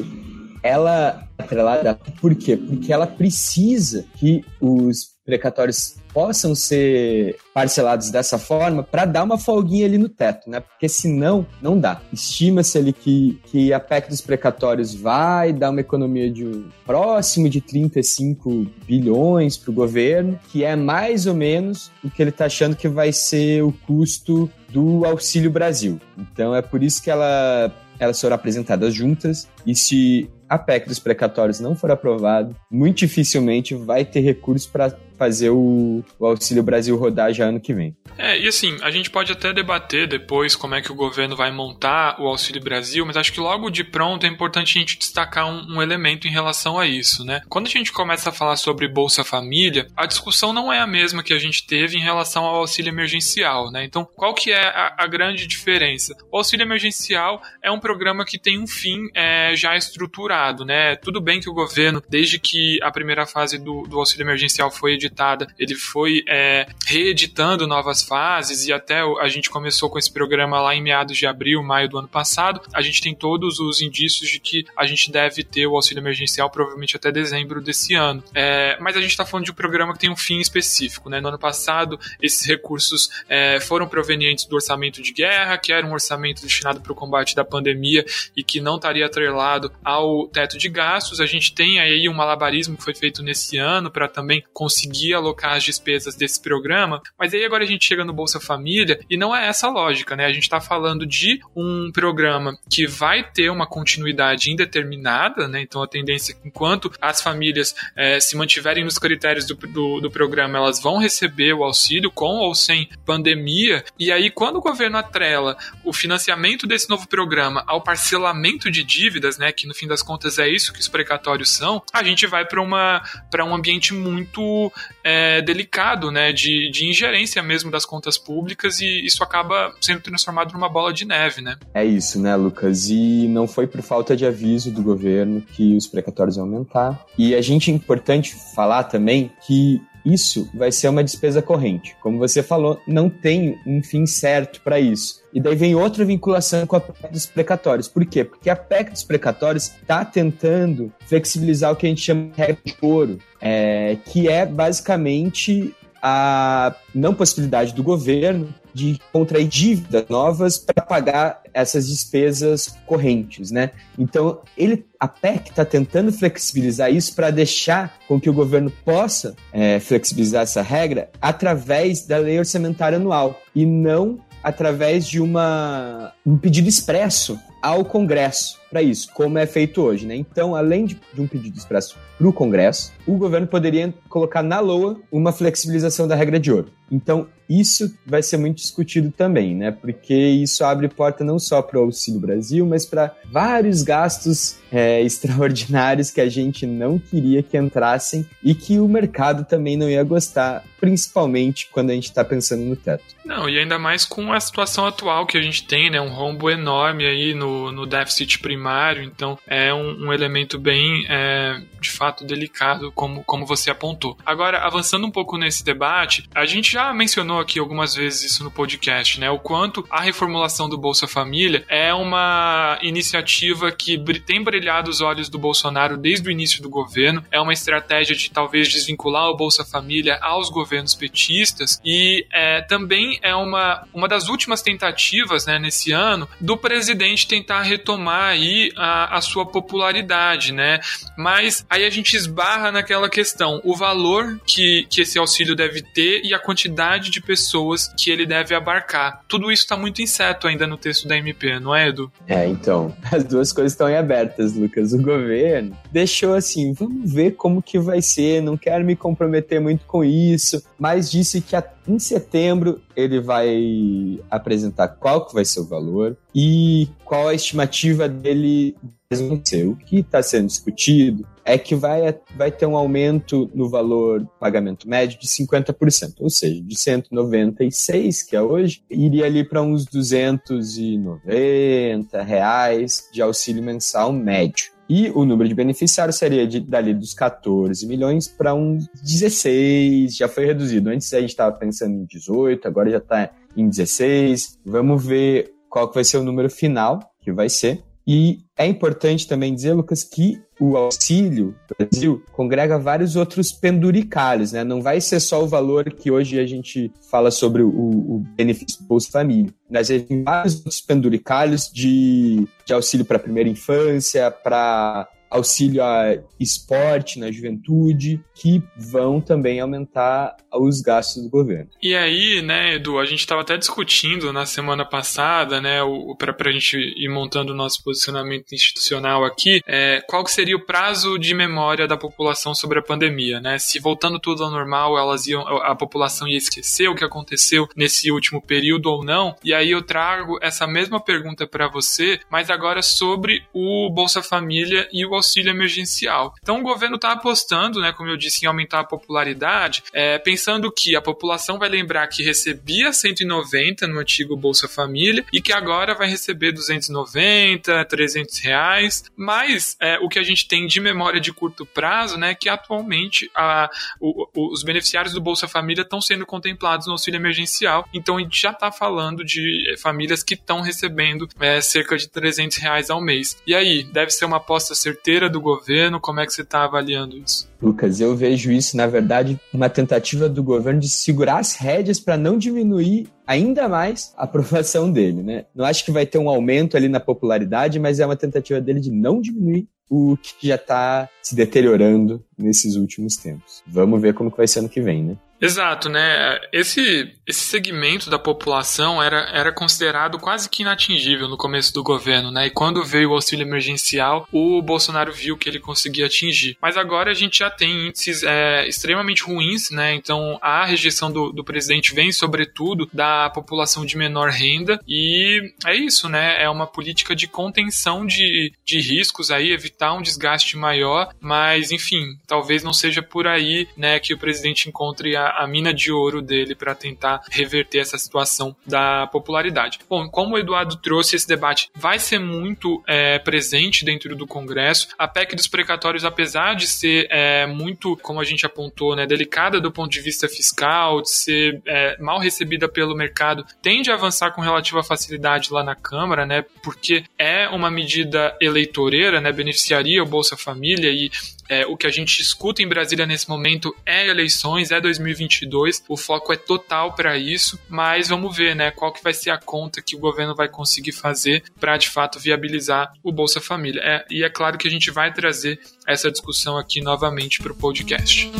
[0.63, 2.57] ela é atrelada por quê?
[2.57, 9.87] Porque ela precisa que os precatórios possam ser parcelados dessa forma para dar uma folguinha
[9.87, 10.61] ali no teto, né?
[10.61, 12.01] Porque senão não dá.
[12.13, 17.61] Estima-se ali que, que a PEC dos precatórios vai dar uma economia de próximo de
[17.61, 22.77] 35 bilhões para o governo, que é mais ou menos o que ele está achando
[22.77, 26.01] que vai ser o custo do Auxílio Brasil.
[26.19, 30.99] Então é por isso que ela elas foram apresentadas juntas e se a PEC dos
[30.99, 36.97] precatórios não for aprovada, muito dificilmente vai ter recurso para fazer o, o, Auxílio Brasil
[36.97, 37.97] rodar já ano que vem.
[38.17, 41.51] É, e assim, a gente pode até debater depois como é que o governo vai
[41.51, 45.47] montar o Auxílio Brasil, mas acho que logo de pronto é importante a gente destacar
[45.47, 47.43] um, um elemento em relação a isso, né?
[47.49, 51.23] Quando a gente começa a falar sobre Bolsa Família, a discussão não é a mesma
[51.23, 53.85] que a gente teve em relação ao auxílio emergencial, né?
[53.85, 56.17] Então, qual que é a, a grande diferença?
[56.31, 60.97] O auxílio emergencial é um programa que tem um fim é, já estruturado, né?
[60.97, 64.97] Tudo bem que o governo, desde que a primeira fase do, do auxílio emergencial foi
[65.07, 70.61] editada, ele foi é, reeditando novas fases e até a gente começou com esse programa
[70.61, 72.61] lá em meados de abril, maio do ano passado.
[72.73, 76.51] A gente tem todos os indícios de que a gente deve ter o auxílio emergencial
[76.51, 78.23] provavelmente até dezembro desse ano.
[78.35, 81.09] É, mas a gente está falando de um programa que tem um fim específico.
[81.09, 81.21] Né?
[81.21, 85.93] No ano passado, esses recursos é, foram provenientes do orçamento de guerra, que era um
[85.93, 88.05] orçamento destinado para o combate da pandemia
[88.37, 91.21] e que não estaria atrelado ao teto de gastos.
[91.21, 95.55] A gente tem aí um malabarismo que foi feito nesse ano para também conseguir alocar
[95.55, 97.03] as despesas desse programa.
[97.19, 100.15] Mas aí agora a gente chega no Bolsa Família e não é essa a lógica,
[100.15, 100.27] né?
[100.27, 105.61] A gente está falando de um programa que vai ter uma continuidade indeterminada, né?
[105.61, 110.59] Então a tendência, enquanto as famílias é, se mantiverem nos critérios do, do, do programa,
[110.59, 113.85] elas vão receber o auxílio com ou sem pandemia.
[113.99, 119.39] E aí, quando o governo atrela o financiamento desse novo programa ao parcelamento de dívidas,
[119.39, 119.53] né?
[119.53, 122.61] Que no fim das contas é isso que os precatórios são, a gente vai para
[122.61, 124.73] uma para um ambiente muito
[125.03, 126.33] é, delicado, né?
[126.33, 131.05] De, de ingerência mesmo das contas públicas e isso acaba sendo transformado numa bola de
[131.05, 131.57] neve, né?
[131.73, 132.89] É isso, né, Lucas?
[132.89, 137.05] E não foi por falta de aviso do governo que os precatórios iam aumentar.
[137.19, 141.97] E a gente é importante falar também que isso vai ser uma despesa corrente.
[142.01, 145.23] Como você falou, não tem um fim certo para isso.
[145.33, 147.89] E daí vem outra vinculação com a PEC dos precatórios.
[147.89, 148.23] Por quê?
[148.23, 152.59] Porque a PEC dos precatórios está tentando flexibilizar o que a gente chama de regra
[152.65, 160.59] de ouro, é, que é basicamente a não possibilidade do governo de contrair dívidas novas
[160.59, 163.71] para pagar essas despesas correntes, né?
[163.97, 169.37] Então, ele, a PEC está tentando flexibilizar isso para deixar com que o governo possa
[169.53, 176.37] é, flexibilizar essa regra através da lei orçamentária anual e não através de uma, um
[176.37, 180.05] pedido expresso ao Congresso para isso, como é feito hoje.
[180.05, 180.17] Né?
[180.17, 184.59] Então, além de, de um pedido expresso para o Congresso, o governo poderia colocar na
[184.59, 186.73] LOA uma flexibilização da regra de ouro.
[186.91, 189.71] Então, isso vai ser muito discutido também, né?
[189.71, 195.01] Porque isso abre porta não só para o Auxílio Brasil, mas para vários gastos é,
[195.03, 200.03] extraordinários que a gente não queria que entrassem e que o mercado também não ia
[200.05, 203.05] gostar, principalmente quando a gente está pensando no teto.
[203.25, 206.01] Não, e ainda mais com a situação atual que a gente tem, né?
[206.01, 208.64] Um rombo enorme aí no, no déficit primário,
[209.03, 214.17] então é um, um elemento bem, é, de fato, delicado, como, como você apontou.
[214.25, 218.51] Agora, avançando um pouco nesse debate, a gente já mencionou aqui algumas vezes isso no
[218.51, 219.31] podcast, né?
[219.31, 225.29] O quanto a reformulação do Bolsa Família é uma iniciativa que tem brilhado os olhos
[225.29, 229.65] do Bolsonaro desde o início do governo, é uma estratégia de talvez desvincular o Bolsa
[229.65, 235.93] Família aos governos petistas e é, também é uma, uma das últimas tentativas, né, nesse
[235.93, 240.81] ano, do presidente tentar retomar aí a, a sua popularidade, né?
[241.17, 246.23] Mas aí a gente esbarra naquela questão, o valor que, que esse auxílio deve ter
[246.25, 249.23] e a quantidade de pessoas que ele deve abarcar.
[249.29, 252.13] Tudo isso está muito incerto ainda no texto da MP, não é, Edu?
[252.27, 254.93] É, então, as duas coisas estão em abertas, Lucas.
[254.93, 259.85] O governo deixou assim, vamos ver como que vai ser, não quero me comprometer muito
[259.87, 261.57] com isso, mas disse que
[261.87, 268.09] em setembro ele vai apresentar qual que vai ser o valor e qual a estimativa
[268.09, 268.75] dele
[269.11, 269.69] vencer.
[269.69, 274.89] O que está sendo discutido é que vai, vai ter um aumento no valor pagamento
[274.89, 282.23] médio de 50%, ou seja, de 196, que é hoje, iria ali para uns 290
[282.23, 284.73] reais de auxílio mensal médio.
[284.89, 290.29] E o número de beneficiários seria de, dali dos 14 milhões para uns 16, já
[290.29, 290.91] foi reduzido.
[290.91, 294.59] Antes a gente estava pensando em 18, agora já está em 16.
[294.65, 297.83] Vamos ver qual que vai ser o número final que vai ser.
[298.07, 304.63] E é importante também dizer, Lucas, que o auxílio Brasil congrega vários outros penduricalhos, né?
[304.63, 308.83] Não vai ser só o valor que hoje a gente fala sobre o, o benefício
[308.83, 315.09] do Bolsa Família, mas tem vários outros penduricalhos de, de auxílio para primeira infância, para
[315.35, 321.69] auxílio a esporte na juventude, que vão também aumentar os gastos do governo.
[321.83, 325.79] E aí, né, Edu, a gente estava até discutindo na semana passada, né,
[326.17, 331.19] para a gente ir montando o nosso posicionamento institucional aqui, é, qual seria o prazo
[331.19, 333.59] de memória da população sobre a pandemia, né?
[333.59, 338.11] Se voltando tudo ao normal, elas iam, a população ia esquecer o que aconteceu nesse
[338.11, 339.35] último período ou não?
[339.43, 344.89] E aí eu trago essa mesma pergunta para você, mas agora sobre o Bolsa Família
[344.93, 346.35] e o auxílio emergencial.
[346.43, 350.71] Então o governo está apostando, né, como eu disse, em aumentar a popularidade, é, pensando
[350.71, 355.95] que a população vai lembrar que recebia 190 no antigo Bolsa Família e que agora
[355.95, 359.05] vai receber 290, 300 reais.
[359.17, 362.49] Mas é, o que a gente tem de memória de curto prazo, né, é que
[362.49, 367.89] atualmente a, o, os beneficiários do Bolsa Família estão sendo contemplados no auxílio emergencial.
[367.93, 372.09] Então a gente já está falando de é, famílias que estão recebendo é, cerca de
[372.09, 373.37] 300 reais ao mês.
[373.47, 376.01] E aí, deve ser uma aposta certeira do governo?
[376.01, 377.47] Como é que você está avaliando isso?
[377.61, 382.17] Lucas, eu vejo isso, na verdade, uma tentativa do governo de segurar as rédeas para
[382.17, 385.45] não diminuir ainda mais a aprovação dele, né?
[385.55, 388.81] Não acho que vai ter um aumento ali na popularidade, mas é uma tentativa dele
[388.81, 393.63] de não diminuir o que já está se deteriorando nesses últimos tempos.
[393.67, 395.17] Vamos ver como que vai ser ano que vem, né?
[395.45, 396.41] Exato, né?
[396.51, 402.31] Esse, esse segmento da população era, era considerado quase que inatingível no começo do governo,
[402.31, 402.47] né?
[402.47, 406.57] E quando veio o auxílio emergencial, o Bolsonaro viu que ele conseguia atingir.
[406.63, 409.95] Mas agora a gente já tem índices é, extremamente ruins, né?
[409.95, 414.81] Então a rejeição do, do presidente vem, sobretudo, da população de menor renda.
[414.89, 416.43] E é isso, né?
[416.43, 421.13] É uma política de contenção de, de riscos aí, evitar um desgaste maior.
[421.21, 425.73] Mas, enfim, talvez não seja por aí, né, que o presidente encontre a a, mina
[425.73, 429.79] de ouro dele para tentar reverter essa situação da popularidade.
[429.89, 434.89] Bom, como o Eduardo trouxe, esse debate vai ser muito é, presente dentro do Congresso.
[434.99, 439.61] A PEC dos precatórios, apesar de ser é, muito, como a gente apontou, né, delicada
[439.61, 444.33] do ponto de vista fiscal, de ser é, mal recebida pelo mercado, tende a avançar
[444.33, 450.07] com relativa facilidade lá na Câmara, né, porque é uma medida eleitoreira, né, beneficiaria o
[450.07, 451.11] Bolsa Família e
[451.49, 455.97] é, o que a gente escuta em Brasília nesse momento é eleições, é 2022, o
[455.97, 459.83] foco é total para isso, mas vamos ver, né, qual que vai ser a conta
[459.83, 463.81] que o governo vai conseguir fazer para de fato viabilizar o Bolsa Família.
[463.83, 467.57] É, e é claro que a gente vai trazer essa discussão aqui novamente para o
[467.57, 468.31] podcast.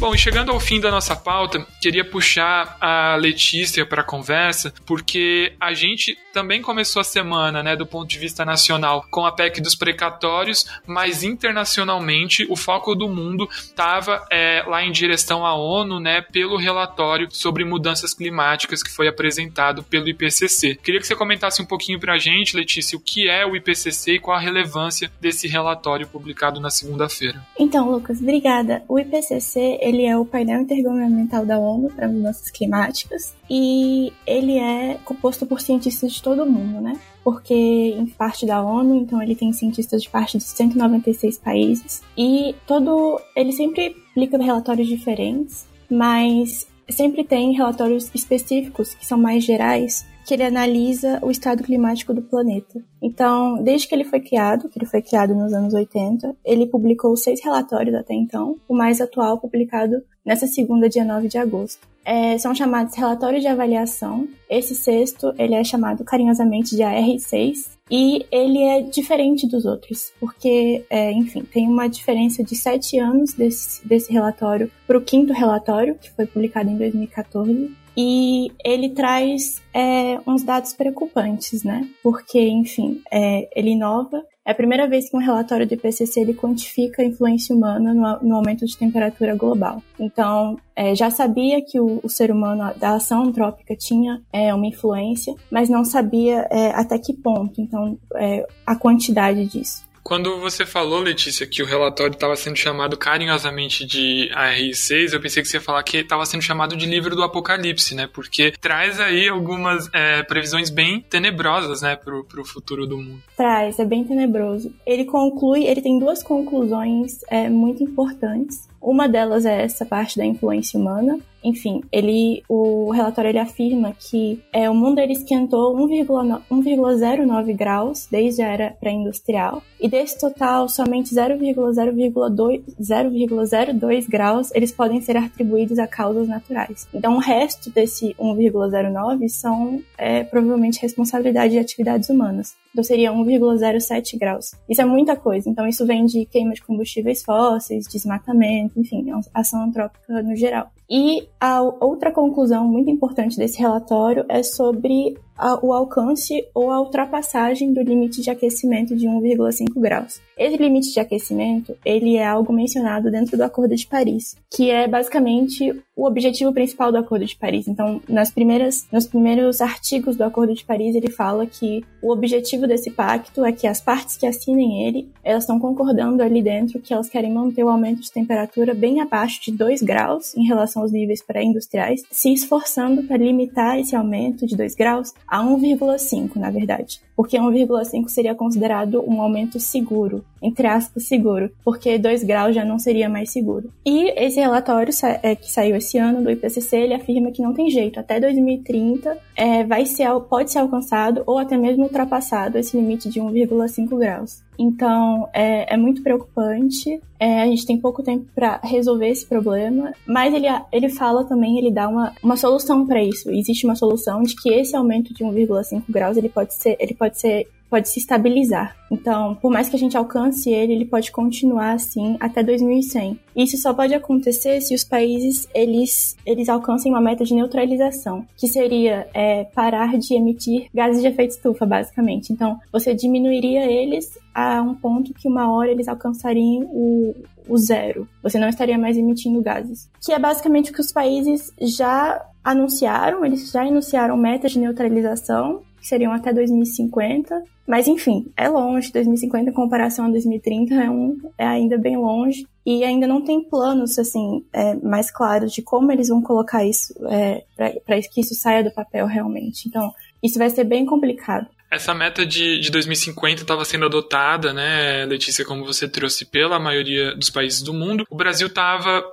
[0.00, 4.72] Bom, e chegando ao fim da nossa pauta, queria puxar a Letícia para a conversa,
[4.86, 9.32] porque a gente também começou a semana, né, do ponto de vista nacional, com a
[9.32, 15.54] PEC dos precatórios, mas internacionalmente o foco do mundo estava é, lá em direção à
[15.54, 20.76] ONU, né, pelo relatório sobre mudanças climáticas que foi apresentado pelo IPCC.
[20.76, 24.14] Queria que você comentasse um pouquinho para a gente, Letícia, o que é o IPCC
[24.14, 27.44] e qual a relevância desse relatório publicado na segunda-feira.
[27.58, 28.82] Então, Lucas, obrigada.
[28.88, 34.98] O IPCC ele é o painel intergovernamental da ONU para mudanças climáticas e ele é
[35.04, 36.98] composto por cientistas de todo o mundo, né?
[37.22, 42.54] Porque em parte da ONU, então ele tem cientistas de parte de 196 países e
[42.66, 50.06] todo ele sempre publica relatórios diferentes, mas sempre tem relatórios específicos que são mais gerais
[50.30, 52.80] que ele analisa o estado climático do planeta.
[53.02, 57.16] Então, desde que ele foi criado, que ele foi criado nos anos 80, ele publicou
[57.16, 61.80] seis relatórios até então, o mais atual publicado nessa segunda, dia 9 de agosto.
[62.04, 64.28] É, são chamados relatórios de avaliação.
[64.48, 70.84] Esse sexto, ele é chamado carinhosamente de AR6, e ele é diferente dos outros, porque,
[70.88, 75.96] é, enfim, tem uma diferença de sete anos desse, desse relatório para o quinto relatório,
[75.96, 81.88] que foi publicado em 2014, e ele traz é, uns dados preocupantes, né?
[82.02, 84.24] Porque, enfim, é, ele inova.
[84.50, 88.28] É a primeira vez que um relatório do IPCC ele quantifica a influência humana no,
[88.28, 89.80] no aumento de temperatura global.
[89.96, 94.66] Então, é, já sabia que o, o, ser humano, da ação antrópica, tinha é, uma
[94.66, 99.88] influência, mas não sabia é, até que ponto, então, é, a quantidade disso.
[100.02, 105.42] Quando você falou, Letícia, que o relatório estava sendo chamado carinhosamente de AR6, eu pensei
[105.42, 108.08] que você ia falar que estava sendo chamado de livro do Apocalipse, né?
[108.12, 113.22] Porque traz aí algumas é, previsões bem tenebrosas, né, para o futuro do mundo.
[113.36, 114.72] Traz, é bem tenebroso.
[114.86, 118.69] Ele conclui, ele tem duas conclusões é, muito importantes.
[118.80, 121.18] Uma delas é essa parte da influência humana.
[121.42, 128.42] Enfim, ele, o relatório ele afirma que é, o mundo ele esquentou 1,09 graus desde
[128.42, 136.28] a era pré-industrial e desse total somente 0,02 graus eles podem ser atribuídos a causas
[136.28, 136.86] naturais.
[136.92, 142.54] Então o resto desse 1,09 são é, provavelmente responsabilidade de atividades humanas.
[142.72, 144.52] Então seria 1,07 graus.
[144.68, 145.48] Isso é muita coisa.
[145.48, 150.70] Então isso vem de queima de combustíveis fósseis, desmatamento, enfim, ação antrópica no geral.
[150.88, 155.16] E a outra conclusão muito importante desse relatório é sobre
[155.62, 160.20] o alcance ou a ultrapassagem do limite de aquecimento de 1,5 graus.
[160.36, 164.88] Esse limite de aquecimento, ele é algo mencionado dentro do Acordo de Paris, que é
[164.88, 167.68] basicamente o objetivo principal do Acordo de Paris.
[167.68, 172.66] Então, nas primeiras, nos primeiros artigos do Acordo de Paris, ele fala que o objetivo
[172.66, 176.94] desse pacto é que as partes que assinem ele, elas estão concordando ali dentro que
[176.94, 180.90] elas querem manter o aumento de temperatura bem abaixo de 2 graus em relação aos
[180.90, 187.00] níveis pré-industriais, se esforçando para limitar esse aumento de 2 graus a 1,5, na verdade.
[187.14, 192.78] Porque 1,5 seria considerado um aumento seguro, entre aspas, seguro, porque 2 graus já não
[192.78, 193.70] seria mais seguro.
[193.84, 197.70] E esse relatório é, que saiu esse ano do IPCC, ele afirma que não tem
[197.70, 203.08] jeito, até 2030 é, vai ser, pode ser alcançado ou até mesmo ultrapassado esse limite
[203.08, 204.42] de 1,5 graus.
[204.58, 207.00] Então, é, é muito preocupante.
[207.18, 211.58] É, a gente tem pouco tempo para resolver esse problema, mas ele, ele fala também,
[211.58, 213.30] ele dá uma, uma solução para isso.
[213.30, 217.18] Existe uma solução de que esse aumento de 1,5 graus ele pode ser, ele pode
[217.18, 218.76] ser pode se estabilizar.
[218.90, 223.18] Então, por mais que a gente alcance ele, ele pode continuar assim até 2100.
[223.36, 228.48] Isso só pode acontecer se os países eles, eles alcancem uma meta de neutralização, que
[228.48, 232.32] seria é, parar de emitir gases de efeito estufa, basicamente.
[232.32, 237.14] Então, você diminuiria eles a um ponto que uma hora eles alcançariam o,
[237.48, 238.08] o zero.
[238.22, 239.88] Você não estaria mais emitindo gases.
[240.04, 245.62] Que é basicamente o que os países já anunciaram, eles já anunciaram metas de neutralização
[245.80, 247.42] que seriam até 2050.
[247.66, 248.92] Mas enfim, é longe.
[248.92, 252.46] 2050 em comparação a 2030 é, um, é ainda bem longe.
[252.64, 256.94] E ainda não tem planos assim é, mais claros de como eles vão colocar isso
[257.08, 259.68] é, para que isso saia do papel realmente.
[259.68, 261.46] Então, isso vai ser bem complicado.
[261.70, 267.14] Essa meta de, de 2050 estava sendo adotada, né, Letícia, como você trouxe, pela maioria
[267.14, 268.04] dos países do mundo.
[268.10, 269.08] O Brasil estava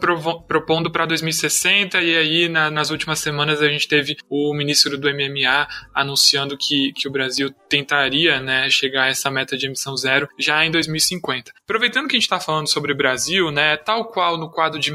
[0.48, 5.08] propondo para 2060 e aí na, nas últimas semanas a gente teve o ministro do
[5.08, 10.28] MMA anunciando que, que o Brasil tentaria né, chegar a essa meta de emissão zero
[10.40, 11.52] já em 2050.
[11.64, 14.92] Aproveitando que a gente está falando sobre o Brasil, né, tal qual no quadro de,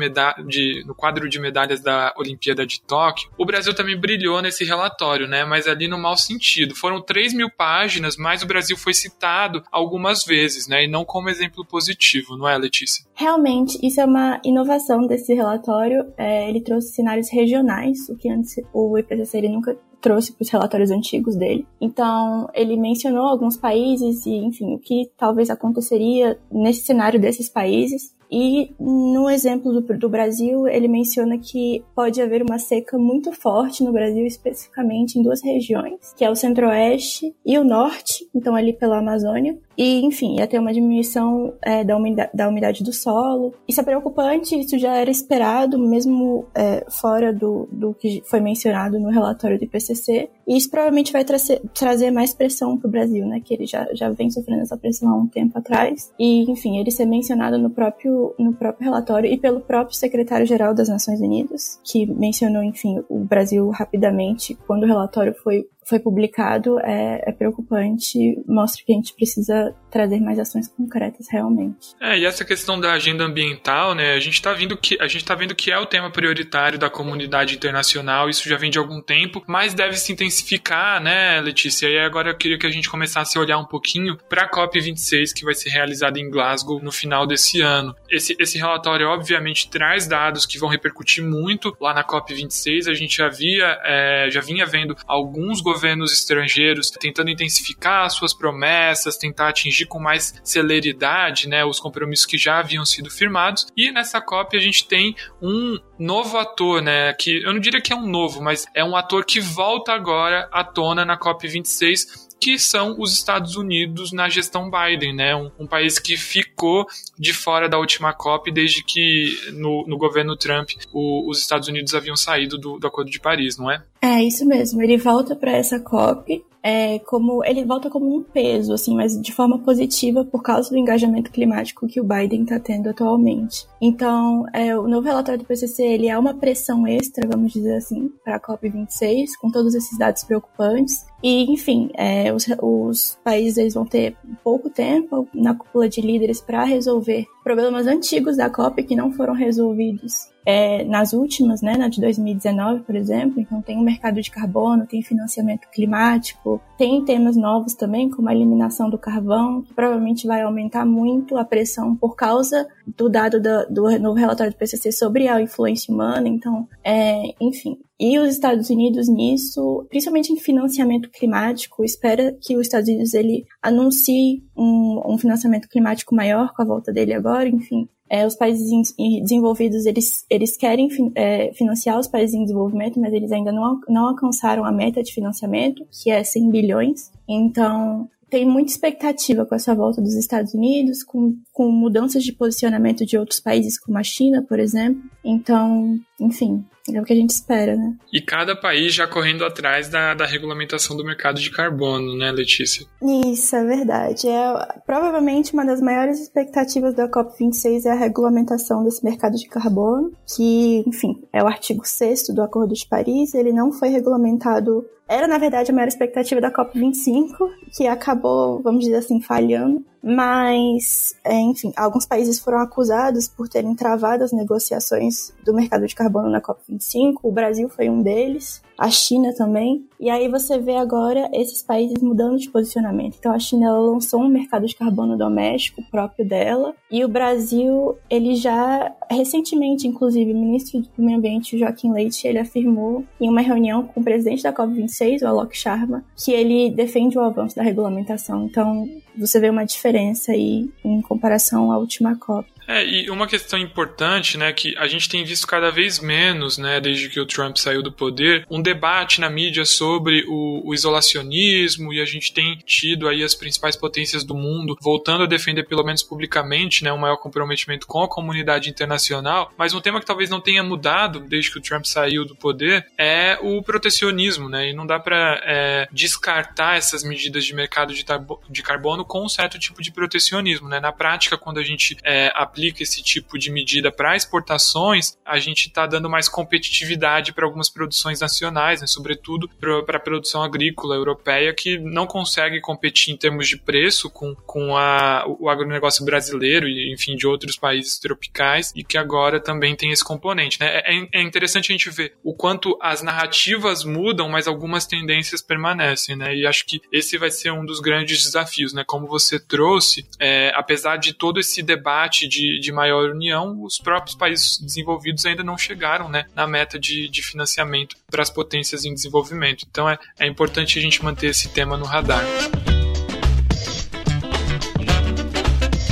[0.48, 5.28] de, no quadro de medalhas da Olimpíada de Tóquio, o Brasil também brilhou nesse relatório,
[5.28, 6.74] né, mas ali no mau sentido.
[6.74, 10.84] Foram 3 mil páginas, mas o Brasil foi citado algumas vezes, né?
[10.84, 13.04] E não como exemplo positivo, não é, Letícia?
[13.14, 16.12] Realmente, isso é uma inovação desse relatório.
[16.16, 20.50] É, ele trouxe cenários regionais, o que antes o IPCC ele nunca trouxe para os
[20.50, 21.66] relatórios antigos dele.
[21.80, 28.14] Então, ele mencionou alguns países e, enfim, o que talvez aconteceria nesse cenário desses países.
[28.32, 33.84] E no exemplo do, do, Brasil, ele menciona que pode haver uma seca muito forte
[33.84, 38.72] no Brasil, especificamente em duas regiões, que é o centro-oeste e o norte, então ali
[38.72, 39.58] pela Amazônia.
[39.76, 43.54] E, enfim, ia ter uma diminuição é, da, umidade, da, umidade, do solo.
[43.68, 48.98] Isso é preocupante, isso já era esperado, mesmo é, fora do, do que foi mencionado
[48.98, 50.30] no relatório do IPCC.
[50.46, 53.40] E isso provavelmente vai trazer, trazer mais pressão para o Brasil, né?
[53.44, 56.12] Que ele já, já vem sofrendo essa pressão há um tempo atrás.
[56.18, 60.88] E, enfim, ele ser mencionado no próprio, no próprio relatório e pelo próprio secretário-geral das
[60.88, 67.22] Nações Unidas, que mencionou, enfim, o Brasil rapidamente quando o relatório foi foi publicado é,
[67.26, 71.94] é, preocupante, mostra que a gente precisa trazer mais ações concretas realmente.
[72.00, 75.24] É, e essa questão da agenda ambiental, né, a gente está vendo que a gente
[75.24, 79.00] tá vendo que é o tema prioritário da comunidade internacional, isso já vem de algum
[79.00, 81.88] tempo, mas deve se intensificar, né, Letícia?
[81.88, 84.80] E agora eu queria que a gente começasse a olhar um pouquinho para a COP
[84.80, 87.94] 26 que vai ser realizada em Glasgow no final desse ano.
[88.08, 92.88] Esse, esse relatório obviamente traz dados que vão repercutir muito lá na COP 26.
[92.88, 95.71] A gente já via, é, já vinha vendo alguns governos
[96.12, 102.58] estrangeiros tentando intensificar suas promessas, tentar atingir com mais celeridade né, os compromissos que já
[102.58, 103.66] haviam sido firmados.
[103.76, 107.12] E nessa COP a gente tem um novo ator, né?
[107.14, 110.48] Que eu não diria que é um novo, mas é um ator que volta agora
[110.52, 115.36] à tona na COP26 que são os Estados Unidos na gestão Biden, né?
[115.36, 116.84] Um, um, país que ficou
[117.16, 121.94] de fora da última COP desde que no, no governo Trump o, os Estados Unidos
[121.94, 123.80] haviam saído do, do Acordo de Paris, não é?
[124.02, 124.82] É isso mesmo.
[124.82, 129.32] Ele volta para essa COP é, como ele volta como um peso, assim, mas de
[129.32, 133.66] forma positiva por causa do engajamento climático que o Biden está tendo atualmente.
[133.80, 138.10] Então, é, o novo relatório do PCC ele é uma pressão extra, vamos dizer assim,
[138.24, 141.04] para a COP26, com todos esses dados preocupantes.
[141.22, 146.40] E, enfim, é, os, os, países eles vão ter pouco tempo na cúpula de líderes
[146.40, 151.88] para resolver problemas antigos da COP que não foram resolvidos é, nas últimas, né, na
[151.88, 153.40] de 2019, por exemplo.
[153.40, 158.34] Então, tem o mercado de carbono, tem financiamento climático, tem temas novos também, como a
[158.34, 163.66] eliminação do carvão, que provavelmente vai aumentar muito a pressão por causa do dado do,
[163.68, 166.28] do novo relatório do PCC sobre a influência humana.
[166.28, 172.62] Então, é, enfim, e os Estados Unidos nisso, principalmente em financiamento climático, espera que os
[172.62, 177.88] Estados Unidos ele anuncie um, um financiamento climático maior com a volta dele agora, enfim.
[178.12, 183.32] É, os países desenvolvidos, eles, eles querem é, financiar os países em desenvolvimento, mas eles
[183.32, 187.10] ainda não, não alcançaram a meta de financiamento, que é 100 bilhões.
[187.26, 193.06] Então, tem muita expectativa com essa volta dos Estados Unidos, com, com mudanças de posicionamento
[193.06, 195.02] de outros países, como a China, por exemplo.
[195.24, 197.96] Então, enfim, é o que a gente espera, né?
[198.12, 202.86] E cada país já correndo atrás da, da regulamentação do mercado de carbono, né, Letícia?
[203.26, 204.28] Isso, é verdade.
[204.28, 210.12] É, provavelmente uma das maiores expectativas da COP26 é a regulamentação desse mercado de carbono,
[210.36, 213.34] que, enfim, é o artigo 6 do Acordo de Paris.
[213.34, 217.36] Ele não foi regulamentado era, na verdade, a maior expectativa da COP25,
[217.76, 219.84] que acabou, vamos dizer assim, falhando.
[220.02, 225.94] Mas, é, enfim, alguns países foram acusados por terem travado as negociações do mercado de
[225.94, 227.14] carbono na COP25.
[227.22, 229.86] O Brasil foi um deles, a China também.
[230.00, 233.16] E aí você vê agora esses países mudando de posicionamento.
[233.16, 236.74] Então a China lançou um mercado de carbono doméstico próprio dela.
[236.90, 242.40] E o Brasil, ele já, recentemente, inclusive, o ministro do Meio Ambiente, Joaquim Leite, ele
[242.40, 247.16] afirmou em uma reunião com o presidente da COP26, o Alok Sharma, que ele defende
[247.16, 248.46] o avanço da regulamentação.
[248.46, 249.91] Então, você vê uma diferença
[250.32, 252.48] aí em comparação à última COP.
[252.72, 256.80] É, e uma questão importante, né, que a gente tem visto cada vez menos, né,
[256.80, 261.92] desde que o Trump saiu do poder, um debate na mídia sobre o, o isolacionismo
[261.92, 265.84] e a gente tem tido aí as principais potências do mundo voltando a defender, pelo
[265.84, 269.52] menos publicamente, né, um maior comprometimento com a comunidade internacional.
[269.58, 272.86] Mas um tema que talvez não tenha mudado desde que o Trump saiu do poder
[272.96, 278.02] é o protecionismo, né, e não dá para é, descartar essas medidas de mercado de,
[278.48, 280.80] de carbono com um certo tipo de protecionismo, né.
[280.80, 282.32] Na prática, quando a gente é,
[282.62, 287.68] aplica esse tipo de medida para exportações, a gente está dando mais competitividade para algumas
[287.68, 293.48] produções nacionais, né, sobretudo para a produção agrícola europeia, que não consegue competir em termos
[293.48, 298.84] de preço com, com a, o agronegócio brasileiro e, enfim, de outros países tropicais, e
[298.84, 300.60] que agora também tem esse componente.
[300.60, 300.82] Né?
[300.84, 306.14] É, é interessante a gente ver o quanto as narrativas mudam, mas algumas tendências permanecem,
[306.14, 306.34] né?
[306.34, 308.84] E acho que esse vai ser um dos grandes desafios, né?
[308.86, 313.78] Como você trouxe, é, apesar de todo esse debate de de, de maior união, os
[313.78, 318.84] próprios países desenvolvidos ainda não chegaram né, na meta de, de financiamento para as potências
[318.84, 319.64] em desenvolvimento.
[319.70, 322.24] Então é, é importante a gente manter esse tema no radar.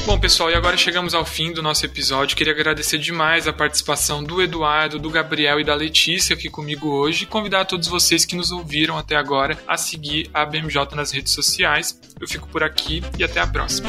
[0.06, 2.36] Bom, pessoal, e agora chegamos ao fim do nosso episódio.
[2.36, 7.22] Queria agradecer demais a participação do Eduardo, do Gabriel e da Letícia aqui comigo hoje
[7.22, 11.32] e convidar todos vocês que nos ouviram até agora a seguir a BMJ nas redes
[11.32, 11.96] sociais.
[12.20, 13.88] Eu fico por aqui e até a próxima.